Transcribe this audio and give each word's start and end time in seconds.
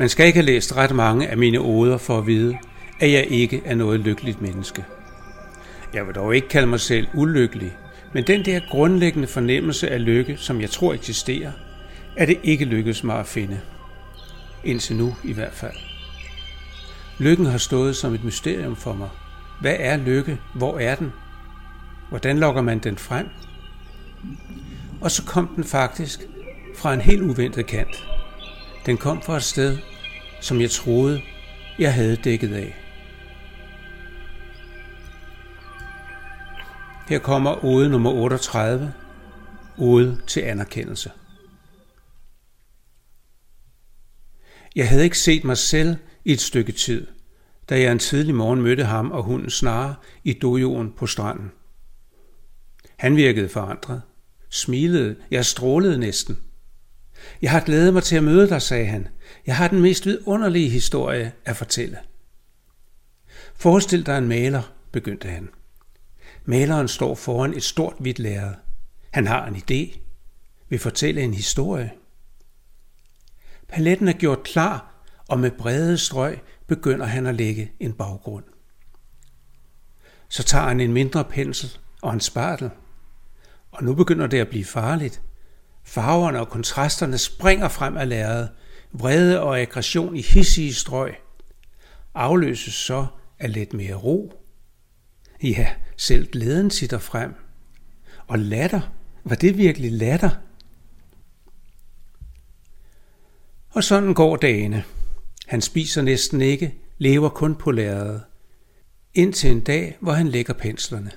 Man 0.00 0.08
skal 0.08 0.26
ikke 0.26 0.36
have 0.36 0.46
læst 0.46 0.76
ret 0.76 0.94
mange 0.94 1.28
af 1.28 1.36
mine 1.36 1.60
oder 1.60 1.98
for 1.98 2.18
at 2.18 2.26
vide, 2.26 2.58
at 3.00 3.12
jeg 3.12 3.26
ikke 3.26 3.62
er 3.64 3.74
noget 3.74 4.00
lykkeligt 4.00 4.42
menneske. 4.42 4.84
Jeg 5.94 6.06
vil 6.06 6.14
dog 6.14 6.36
ikke 6.36 6.48
kalde 6.48 6.66
mig 6.66 6.80
selv 6.80 7.08
ulykkelig, 7.14 7.76
men 8.12 8.26
den 8.26 8.44
der 8.44 8.60
grundlæggende 8.70 9.28
fornemmelse 9.28 9.88
af 9.90 10.04
lykke, 10.04 10.36
som 10.36 10.60
jeg 10.60 10.70
tror 10.70 10.94
eksisterer, 10.94 11.52
er 12.16 12.26
det 12.26 12.38
ikke 12.42 12.64
lykkedes 12.64 13.04
mig 13.04 13.18
at 13.18 13.26
finde. 13.26 13.60
Indtil 14.64 14.96
nu 14.96 15.14
i 15.24 15.32
hvert 15.32 15.52
fald. 15.52 15.76
Lykken 17.18 17.46
har 17.46 17.58
stået 17.58 17.96
som 17.96 18.14
et 18.14 18.24
mysterium 18.24 18.76
for 18.76 18.92
mig. 18.92 19.08
Hvad 19.60 19.76
er 19.78 19.96
lykke? 19.96 20.38
Hvor 20.54 20.78
er 20.78 20.94
den? 20.94 21.12
Hvordan 22.08 22.38
lokker 22.38 22.62
man 22.62 22.78
den 22.78 22.98
frem? 22.98 23.26
Og 25.00 25.10
så 25.10 25.24
kom 25.24 25.48
den 25.56 25.64
faktisk 25.64 26.20
fra 26.76 26.94
en 26.94 27.00
helt 27.00 27.22
uventet 27.22 27.66
kant. 27.66 28.06
Den 28.86 28.96
kom 28.96 29.22
fra 29.22 29.36
et 29.36 29.42
sted, 29.42 29.78
som 30.40 30.60
jeg 30.60 30.70
troede, 30.70 31.22
jeg 31.78 31.94
havde 31.94 32.16
dækket 32.16 32.54
af. 32.54 32.76
Her 37.08 37.18
kommer 37.18 37.64
ode 37.64 37.88
nummer 37.88 38.10
38, 38.10 38.94
ode 39.78 40.20
til 40.26 40.40
anerkendelse. 40.40 41.10
Jeg 44.76 44.88
havde 44.88 45.04
ikke 45.04 45.18
set 45.18 45.44
mig 45.44 45.58
selv 45.58 45.96
i 46.24 46.32
et 46.32 46.40
stykke 46.40 46.72
tid, 46.72 47.06
da 47.68 47.80
jeg 47.80 47.92
en 47.92 47.98
tidlig 47.98 48.34
morgen 48.34 48.62
mødte 48.62 48.84
ham 48.84 49.10
og 49.10 49.22
hunden 49.22 49.50
snare 49.50 49.94
i 50.24 50.32
dojoen 50.32 50.92
på 50.92 51.06
stranden. 51.06 51.50
Han 52.96 53.16
virkede 53.16 53.48
forandret, 53.48 54.02
smilede, 54.50 55.16
jeg 55.30 55.46
strålede 55.46 55.98
næsten. 55.98 56.38
Jeg 57.42 57.50
har 57.50 57.60
glædet 57.60 57.94
mig 57.94 58.02
til 58.02 58.16
at 58.16 58.24
møde 58.24 58.48
dig, 58.48 58.62
sagde 58.62 58.86
han. 58.86 59.08
Jeg 59.46 59.56
har 59.56 59.68
den 59.68 59.80
mest 59.80 60.06
vidunderlige 60.06 60.68
historie 60.68 61.32
at 61.44 61.56
fortælle. 61.56 61.98
Forestil 63.54 64.06
dig 64.06 64.18
en 64.18 64.28
maler, 64.28 64.62
begyndte 64.92 65.28
han. 65.28 65.48
Maleren 66.44 66.88
står 66.88 67.14
foran 67.14 67.54
et 67.54 67.62
stort 67.62 67.94
hvidt 67.98 68.18
lærred. 68.18 68.54
Han 69.10 69.26
har 69.26 69.46
en 69.46 69.56
idé, 69.56 69.98
vil 70.68 70.78
fortælle 70.78 71.22
en 71.22 71.34
historie. 71.34 71.92
Paletten 73.68 74.08
er 74.08 74.12
gjort 74.12 74.42
klar, 74.42 75.04
og 75.28 75.38
med 75.38 75.50
brede 75.50 75.98
strøg 75.98 76.38
begynder 76.66 77.06
han 77.06 77.26
at 77.26 77.34
lægge 77.34 77.72
en 77.80 77.92
baggrund. 77.92 78.44
Så 80.28 80.42
tager 80.42 80.68
han 80.68 80.80
en 80.80 80.92
mindre 80.92 81.24
pensel 81.24 81.78
og 82.02 82.12
en 82.12 82.20
spartel. 82.20 82.70
Og 83.70 83.84
nu 83.84 83.94
begynder 83.94 84.26
det 84.26 84.38
at 84.38 84.48
blive 84.48 84.64
farligt. 84.64 85.22
Farverne 85.82 86.40
og 86.40 86.48
kontrasterne 86.48 87.18
springer 87.18 87.68
frem 87.68 87.96
af 87.96 88.08
lærredet. 88.08 88.50
Vrede 88.92 89.40
og 89.40 89.60
aggression 89.60 90.16
i 90.16 90.22
hissige 90.22 90.74
strøg. 90.74 91.14
Afløses 92.14 92.74
så 92.74 93.06
af 93.38 93.52
lidt 93.52 93.72
mere 93.72 93.94
ro. 93.94 94.32
Ja, 95.42 95.74
selv 95.96 96.30
glæden 96.30 96.70
sitter 96.70 96.98
frem. 96.98 97.34
Og 98.26 98.38
latter, 98.38 98.80
var 99.24 99.34
det 99.34 99.56
virkelig 99.58 99.92
latter? 99.92 100.30
Og 103.70 103.84
sådan 103.84 104.14
går 104.14 104.36
dagene. 104.36 104.84
Han 105.46 105.60
spiser 105.60 106.02
næsten 106.02 106.40
ikke, 106.40 106.74
lever 106.98 107.28
kun 107.28 107.54
på 107.54 107.70
lærredet. 107.70 108.22
Indtil 109.14 109.50
en 109.50 109.60
dag, 109.60 109.96
hvor 110.00 110.12
han 110.12 110.28
lægger 110.28 110.54
penslerne. 110.54 111.10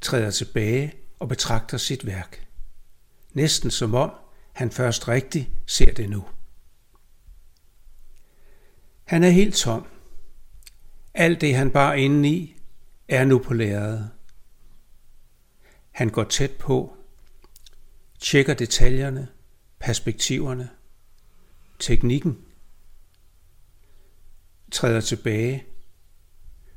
Træder 0.00 0.30
tilbage 0.30 0.94
og 1.18 1.28
betragter 1.28 1.78
sit 1.78 2.06
værk. 2.06 2.46
Næsten 3.34 3.70
som 3.70 3.94
om 3.94 4.10
han 4.52 4.70
først 4.70 5.08
rigtig 5.08 5.52
ser 5.66 5.92
det 5.92 6.10
nu. 6.10 6.24
Han 9.04 9.24
er 9.24 9.30
helt 9.30 9.54
tom. 9.54 9.86
Alt 11.14 11.40
det 11.40 11.56
han 11.56 11.70
bar 11.70 11.92
indeni 11.94 12.56
er 13.08 13.24
nu 13.24 13.38
på 13.38 13.54
lærredet. 13.54 14.10
Han 15.90 16.08
går 16.08 16.24
tæt 16.24 16.50
på, 16.50 16.96
tjekker 18.18 18.54
detaljerne, 18.54 19.28
perspektiverne, 19.78 20.70
teknikken, 21.78 22.44
træder 24.72 25.00
tilbage, 25.00 25.66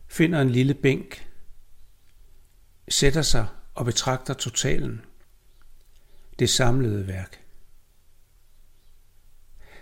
finder 0.08 0.42
en 0.42 0.50
lille 0.50 0.74
bænk, 0.74 1.30
sætter 2.90 3.22
sig 3.22 3.48
og 3.76 3.86
betragter 3.86 4.34
totalen, 4.34 5.02
det 6.40 6.50
samlede 6.50 7.08
værk. 7.08 7.44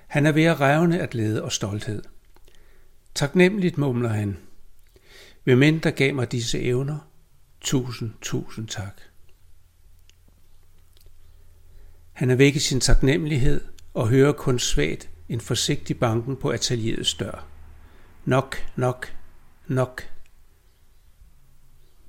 Han 0.07 0.25
er 0.25 0.31
ved 0.31 0.43
at 0.43 0.59
revne 0.59 1.01
af 1.01 1.09
glæde 1.09 1.43
og 1.43 1.51
stolthed. 1.51 2.03
Taknemmeligt 3.15 3.77
mumler 3.77 4.09
han. 4.09 4.37
Hvem 5.43 5.63
end 5.63 5.81
der 5.81 5.91
gav 5.91 6.15
mig 6.15 6.31
disse 6.31 6.59
evner, 6.59 7.09
tusind, 7.61 8.13
tusind 8.21 8.67
tak. 8.67 9.01
Han 12.11 12.29
er 12.29 12.35
væk 12.35 12.55
i 12.55 12.59
sin 12.59 12.79
taknemmelighed 12.79 13.61
og 13.93 14.09
hører 14.09 14.31
kun 14.31 14.59
svagt 14.59 15.09
en 15.29 15.41
forsigtig 15.41 15.99
banken 15.99 16.37
på 16.37 16.51
atelierets 16.51 17.13
dør. 17.13 17.47
Nok, 18.25 18.55
nok, 18.75 19.15
nok. 19.67 20.09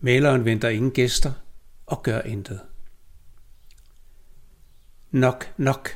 Maleren 0.01 0.45
venter 0.45 0.69
ingen 0.69 0.91
gæster 0.91 1.33
og 1.87 2.03
gør 2.03 2.21
intet. 2.21 2.61
Nok, 5.11 5.55
nok. 5.57 5.91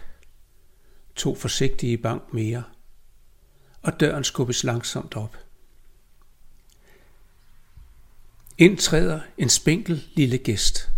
To 1.14 1.34
forsigtige 1.34 1.98
bank 1.98 2.32
mere. 2.32 2.64
Og 3.82 4.00
døren 4.00 4.24
skubbes 4.24 4.64
langsomt 4.64 5.16
op. 5.16 5.36
Indtræder 8.58 9.20
en 9.38 9.48
spinkel 9.48 10.06
lille 10.14 10.38
gæst. 10.38 10.90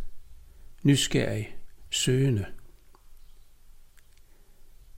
Nysgerrig, 0.82 1.56
søgende. 1.90 2.46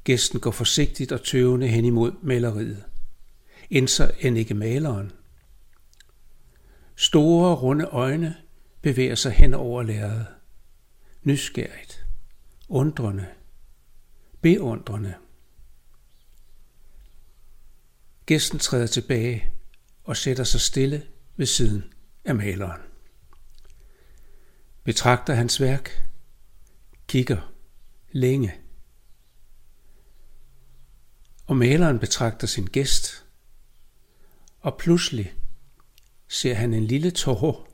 Gæsten 0.04 0.40
går 0.40 0.50
forsigtigt 0.50 1.12
og 1.12 1.24
tøvende 1.24 1.68
hen 1.68 1.84
imod 1.84 2.12
maleriet. 2.22 2.84
Indser 3.70 4.10
end 4.20 4.38
ikke 4.38 4.54
maleren. 4.54 5.12
Store, 6.96 7.54
runde 7.54 7.84
øjne 7.84 8.36
bevæger 8.82 9.14
sig 9.14 9.32
hen 9.32 9.54
over 9.54 9.82
lærredet. 9.82 10.26
Nysgerrigt, 11.22 12.03
undrende, 12.68 13.26
beundrende. 14.40 15.14
Gæsten 18.26 18.58
træder 18.58 18.86
tilbage 18.86 19.52
og 20.04 20.16
sætter 20.16 20.44
sig 20.44 20.60
stille 20.60 21.06
ved 21.36 21.46
siden 21.46 21.92
af 22.24 22.34
maleren. 22.34 22.80
Betragter 24.84 25.34
hans 25.34 25.60
værk, 25.60 26.08
kigger 27.08 27.52
længe. 28.12 28.54
Og 31.46 31.56
maleren 31.56 31.98
betragter 31.98 32.46
sin 32.46 32.66
gæst, 32.66 33.26
og 34.60 34.78
pludselig 34.78 35.34
ser 36.28 36.54
han 36.54 36.74
en 36.74 36.84
lille 36.84 37.10
tårer 37.10 37.66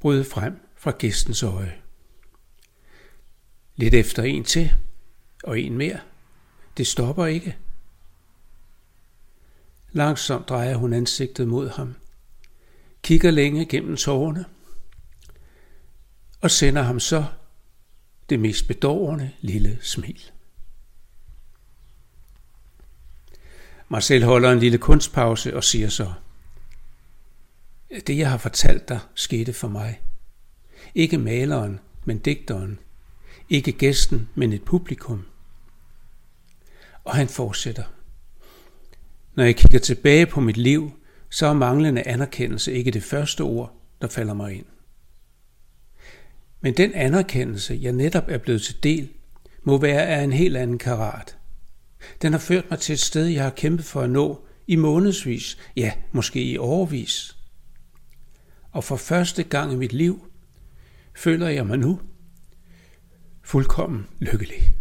bryde 0.00 0.24
frem 0.24 0.60
fra 0.76 0.90
gæstens 0.98 1.42
øje. 1.42 1.81
Lidt 3.76 3.94
efter 3.94 4.22
en 4.22 4.44
til, 4.44 4.72
og 5.44 5.60
en 5.60 5.76
mere. 5.76 6.00
Det 6.76 6.86
stopper 6.86 7.26
ikke. 7.26 7.56
Langsomt 9.92 10.48
drejer 10.48 10.76
hun 10.76 10.92
ansigtet 10.92 11.48
mod 11.48 11.70
ham, 11.70 11.94
kigger 13.02 13.30
længe 13.30 13.66
gennem 13.66 13.96
tårerne, 13.96 14.44
og 16.40 16.50
sender 16.50 16.82
ham 16.82 17.00
så 17.00 17.24
det 18.30 18.40
mest 18.40 18.68
bedårende 18.68 19.30
lille 19.40 19.78
smil. 19.82 20.30
Marcel 23.88 24.24
holder 24.24 24.52
en 24.52 24.58
lille 24.58 24.78
kunstpause 24.78 25.56
og 25.56 25.64
siger 25.64 25.88
så, 25.88 26.12
det 28.06 28.18
jeg 28.18 28.30
har 28.30 28.38
fortalt 28.38 28.88
dig 28.88 29.00
skete 29.14 29.52
for 29.52 29.68
mig. 29.68 30.00
Ikke 30.94 31.18
maleren, 31.18 31.80
men 32.04 32.18
digteren. 32.18 32.78
Ikke 33.48 33.72
gæsten, 33.72 34.28
men 34.34 34.52
et 34.52 34.62
publikum. 34.62 35.24
Og 37.04 37.14
han 37.14 37.28
fortsætter. 37.28 37.84
Når 39.34 39.44
jeg 39.44 39.56
kigger 39.56 39.78
tilbage 39.78 40.26
på 40.26 40.40
mit 40.40 40.56
liv, 40.56 40.92
så 41.30 41.46
er 41.46 41.52
manglende 41.52 42.06
anerkendelse 42.06 42.72
ikke 42.72 42.90
det 42.90 43.02
første 43.02 43.40
ord, 43.40 43.74
der 44.00 44.08
falder 44.08 44.34
mig 44.34 44.54
ind. 44.54 44.66
Men 46.60 46.76
den 46.76 46.94
anerkendelse, 46.94 47.78
jeg 47.82 47.92
netop 47.92 48.24
er 48.28 48.38
blevet 48.38 48.62
til 48.62 48.82
del, 48.82 49.08
må 49.62 49.78
være 49.78 50.06
af 50.06 50.22
en 50.22 50.32
helt 50.32 50.56
anden 50.56 50.78
karat. 50.78 51.36
Den 52.22 52.32
har 52.32 52.40
ført 52.40 52.70
mig 52.70 52.78
til 52.78 52.92
et 52.92 53.00
sted, 53.00 53.26
jeg 53.26 53.42
har 53.42 53.50
kæmpet 53.50 53.84
for 53.86 54.00
at 54.00 54.10
nå 54.10 54.44
i 54.66 54.76
månedsvis, 54.76 55.58
ja, 55.76 55.92
måske 56.12 56.42
i 56.42 56.56
årvis. 56.56 57.36
Og 58.72 58.84
for 58.84 58.96
første 58.96 59.42
gang 59.42 59.72
i 59.72 59.76
mit 59.76 59.92
liv 59.92 60.26
føler 61.14 61.48
jeg 61.48 61.66
mig 61.66 61.78
nu 61.78 62.00
fuldkommen 63.42 64.06
lykkelig. 64.20 64.74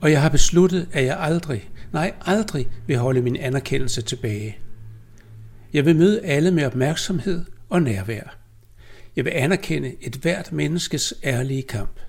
Og 0.00 0.10
jeg 0.10 0.22
har 0.22 0.28
besluttet, 0.28 0.88
at 0.92 1.04
jeg 1.04 1.16
aldrig, 1.20 1.70
nej 1.92 2.14
aldrig 2.20 2.68
vil 2.86 2.98
holde 2.98 3.22
min 3.22 3.36
anerkendelse 3.36 4.02
tilbage. 4.02 4.58
Jeg 5.72 5.84
vil 5.84 5.96
møde 5.96 6.24
alle 6.24 6.50
med 6.50 6.66
opmærksomhed 6.66 7.44
og 7.68 7.82
nærvær. 7.82 8.38
Jeg 9.16 9.24
vil 9.24 9.30
anerkende 9.30 9.96
et 10.00 10.14
hvert 10.14 10.52
menneskes 10.52 11.14
ærlige 11.24 11.62
kamp. 11.62 12.00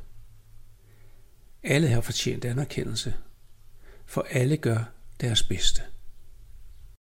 Alle 1.64 1.88
har 1.88 2.02
fortjent 2.02 2.46
anerkendelse, 2.46 3.14
for 4.06 4.26
alle 4.32 4.58
gør 4.58 4.94
deres 5.22 5.44
bedste. 5.44 5.82